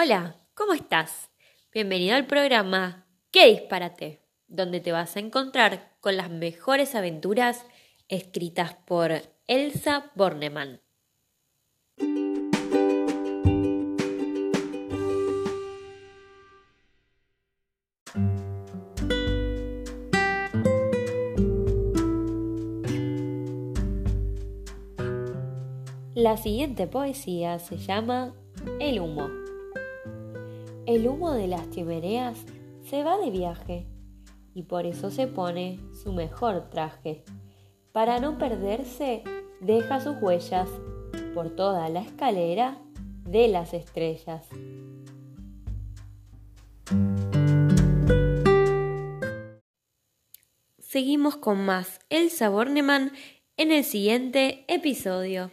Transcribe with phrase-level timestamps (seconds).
[0.00, 1.28] Hola, ¿cómo estás?
[1.72, 4.22] Bienvenido al programa ¿Qué disparate?
[4.46, 7.66] Donde te vas a encontrar con las mejores aventuras
[8.06, 9.10] escritas por
[9.48, 10.80] Elsa Bornemann.
[26.14, 28.32] La siguiente poesía se llama
[28.78, 29.47] El humo.
[30.88, 32.46] El humo de las chimeneas
[32.80, 33.86] se va de viaje
[34.54, 37.24] y por eso se pone su mejor traje.
[37.92, 39.22] Para no perderse,
[39.60, 40.66] deja sus huellas
[41.34, 42.78] por toda la escalera
[43.24, 44.46] de las estrellas.
[50.78, 53.12] Seguimos con más Elsa Bornemann
[53.58, 55.50] en el siguiente episodio.